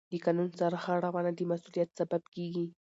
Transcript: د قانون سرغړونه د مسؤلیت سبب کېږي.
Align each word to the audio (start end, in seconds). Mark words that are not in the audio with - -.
د 0.11 0.13
قانون 0.23 0.47
سرغړونه 0.59 1.31
د 1.35 1.39
مسؤلیت 1.51 1.89
سبب 1.99 2.21
کېږي. 2.33 2.65